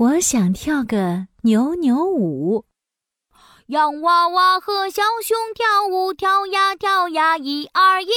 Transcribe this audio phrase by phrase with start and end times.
[0.00, 2.64] 我想跳个扭扭舞。
[3.66, 8.08] 洋娃娃和小熊跳舞，跳呀跳呀，一二一。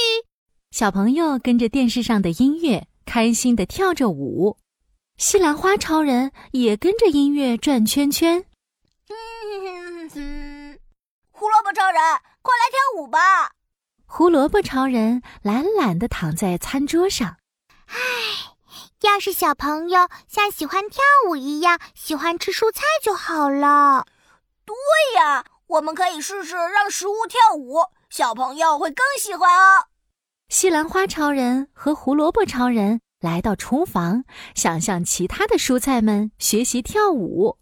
[0.70, 4.56] 小朋友跟着电视上的音乐，开心的跳着舞。
[5.18, 8.46] 西兰花超人也跟着音乐转圈圈。
[11.32, 12.00] 胡萝卜超人，
[12.40, 13.52] 快来跳舞吧！
[14.06, 17.36] 胡萝卜超人懒懒的躺在餐桌上。
[17.88, 17.98] 唉，
[19.04, 24.06] 要是小朋友像喜欢跳舞一样喜欢吃蔬菜就好了。
[24.64, 24.74] 对
[25.14, 27.76] 呀，我们可以试试让食物跳舞，
[28.08, 29.88] 小朋友会更喜欢哦。
[30.48, 37.58] 西兰花超人和胡萝卜超人来到厨房，想向其他的蔬菜们学习跳舞。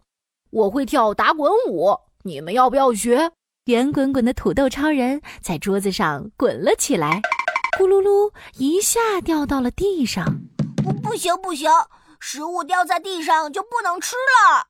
[0.50, 3.32] 我会跳打滚舞，你们要不要学？
[3.64, 7.20] 圆滚滚的土豆超人在桌子上滚了起来，
[7.76, 10.42] 咕噜噜一下掉到了地上。
[10.82, 11.70] 不，不行不行，
[12.20, 14.68] 食物掉在地上就不能吃了。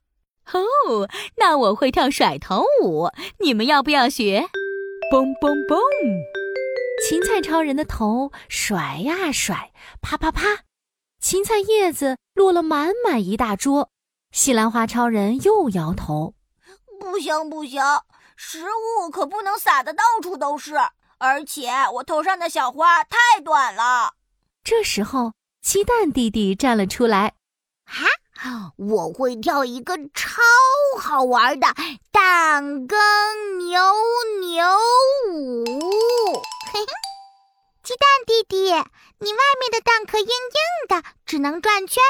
[0.52, 4.48] 哦，那我会跳甩头舞，你们要不要学？
[5.10, 5.78] 嘣嘣嘣！
[7.06, 10.64] 芹菜超人的头甩呀甩，啪啪啪，
[11.20, 13.90] 芹菜叶子落了满满一大桌。
[14.30, 16.34] 西兰花超人又摇头
[16.98, 17.82] ：“不行不行。”
[18.34, 20.74] 食物可不能撒的到处都是，
[21.18, 24.14] 而且我头上的小花太短了。
[24.64, 25.32] 这时候，
[25.62, 27.34] 鸡蛋弟弟站了出来
[27.86, 30.42] ：“啊，我会跳一个超
[31.00, 31.68] 好玩的
[32.10, 32.98] 蛋羹
[33.58, 33.80] 扭
[34.40, 34.66] 扭
[35.30, 35.64] 舞。”
[36.74, 36.86] 嘿嘿，
[37.84, 42.02] 鸡蛋弟弟，你外面的蛋壳硬硬的，只能转圈，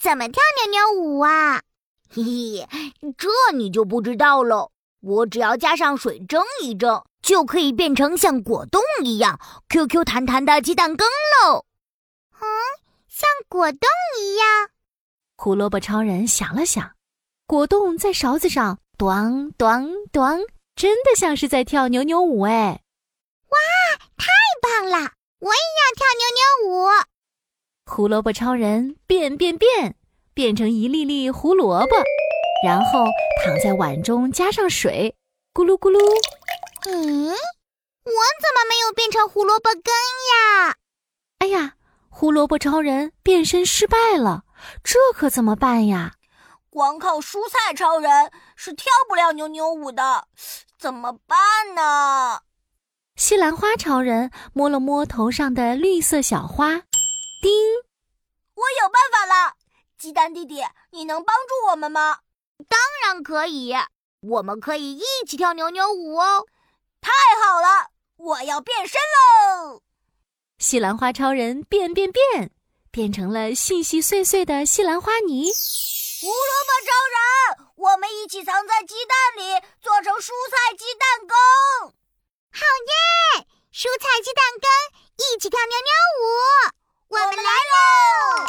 [0.00, 1.62] 怎么跳扭扭舞啊？
[2.10, 4.72] 嘿嘿，这你就不知道喽。
[5.00, 11.64] 我只要加上水蒸一蒸，就可以变成像果冻一样 Q Q 弹弹的鸡蛋羹喽。
[12.40, 12.46] 嗯，
[13.16, 13.88] 像果冻
[14.20, 14.68] 一样。
[15.38, 16.92] 胡萝卜超人想了想，
[17.46, 22.82] 果冻在勺子上咚咚咚，真的像是在跳扭扭舞哎！
[23.48, 23.56] 哇，
[24.18, 24.26] 太
[24.60, 25.12] 棒了！
[25.38, 26.88] 我也要跳扭扭舞。
[27.86, 29.96] 胡萝卜超人变变变，
[30.34, 31.96] 变成一粒粒胡萝卜。
[32.66, 33.06] 然后
[33.42, 35.16] 躺在碗中，加上水，
[35.54, 35.98] 咕噜咕噜。
[36.84, 39.82] 嗯，我怎么没有变成胡萝卜羹
[40.66, 40.76] 呀？
[41.38, 41.75] 哎呀，
[42.18, 44.44] 胡萝卜超人变身失败了，
[44.82, 46.14] 这可怎么办呀？
[46.70, 50.26] 光靠蔬菜超人是跳不了扭扭舞的，
[50.78, 51.36] 怎么办
[51.74, 52.40] 呢？
[53.16, 56.70] 西兰花超人摸了摸头上的绿色小花，
[57.42, 57.52] 叮！
[58.54, 59.56] 我有办法了，
[59.98, 62.20] 鸡蛋弟弟，你能帮助我们吗？
[62.66, 63.74] 当然可以，
[64.22, 66.46] 我们可以一起跳扭扭舞哦！
[66.98, 67.12] 太
[67.44, 69.82] 好了，我要变身喽！
[70.58, 72.50] 西兰花超人变变变，
[72.90, 75.52] 变成了细细碎碎的西兰花泥。
[76.22, 76.34] 胡萝
[76.64, 81.92] 卜超人，我们一起藏在鸡蛋里，做成蔬菜鸡蛋羹。
[82.50, 82.64] 好
[83.36, 83.46] 耶！
[83.70, 84.66] 蔬菜鸡蛋羹，
[85.18, 85.90] 一起跳扭扭
[86.20, 86.24] 舞！
[87.08, 88.46] 我们来喽！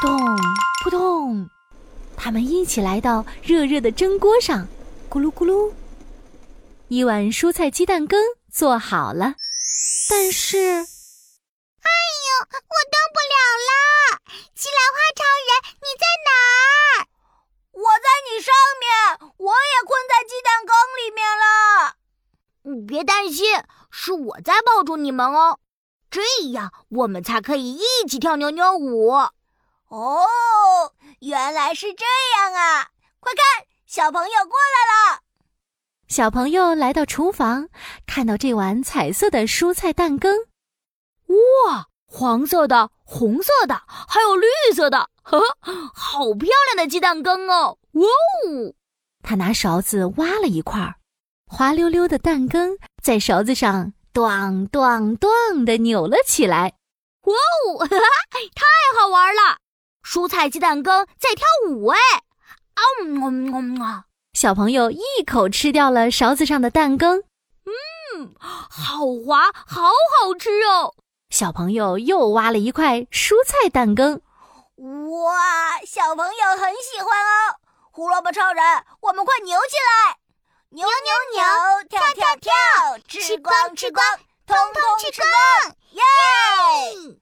[0.00, 0.36] 扑通
[0.84, 1.50] 扑通。
[2.16, 4.68] 他们一起来到热热的蒸锅上，
[5.10, 5.72] 咕噜咕噜，
[6.86, 9.34] 一碗蔬菜鸡蛋羹做好了。
[10.08, 10.86] 但是，
[12.54, 13.36] 我动不了
[13.68, 13.70] 了！
[14.54, 15.50] 西兰花超人，
[15.80, 17.08] 你在哪儿？
[17.72, 21.96] 我在你上面，我也困在鸡蛋羹里面了。
[22.62, 25.58] 你别担心，是我在抱住你们哦，
[26.10, 26.22] 这
[26.52, 29.10] 样我们才可以一起跳扭扭舞。
[29.88, 30.26] 哦。
[31.20, 32.04] 原来是这
[32.36, 32.90] 样啊！
[33.18, 35.20] 快看，小朋友过来了。
[36.06, 37.70] 小朋友来到厨房，
[38.06, 40.48] 看到这碗彩色的蔬菜蛋羹。
[41.28, 47.78] 哇，黄色的、红色的，还有绿色的，呵呵，好漂亮的鸡蛋羹哦！
[47.92, 48.74] 哇哦！
[49.22, 50.96] 他拿勺子挖了一块，
[51.46, 55.30] 滑溜溜的蛋羹在勺子上“咚咚咚”
[55.64, 56.74] 的扭了起来。
[57.22, 57.96] 哇哦，哈哈，
[58.54, 58.64] 太
[59.00, 59.58] 好玩了！
[60.02, 61.98] 蔬菜鸡蛋羹在跳舞哎！
[62.74, 64.04] 啊嗯啊！
[64.34, 67.22] 小朋友一口吃掉了勺子上的蛋羹，
[67.64, 70.94] 嗯，好滑，好好吃哦！
[71.34, 74.20] 小朋友又挖了一块蔬菜蛋羹，
[74.76, 77.56] 哇，小朋友很喜欢哦！
[77.90, 78.64] 胡萝卜超人，
[79.00, 80.16] 我们快扭起来！
[80.68, 81.42] 扭扭扭，
[81.88, 82.52] 跳跳跳，
[83.08, 84.06] 吃光吃光，
[84.46, 85.74] 通通吃光！
[85.90, 87.18] 耶！